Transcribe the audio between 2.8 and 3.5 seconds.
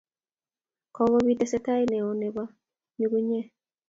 nyukunyeg